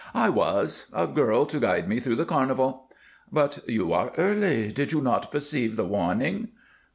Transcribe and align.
"I 0.15 0.29
was. 0.29 0.89
A 0.93 1.05
girl, 1.05 1.45
to 1.45 1.59
guide 1.59 1.87
me 1.87 1.99
through 1.99 2.15
the 2.15 2.25
carnival." 2.25 2.89
"But 3.31 3.59
you 3.69 3.93
are 3.93 4.11
early. 4.17 4.69
Did 4.69 4.91
you 4.91 4.99
not 4.99 5.31
receive 5.31 5.75
the 5.75 5.85
warning?" 5.85 6.47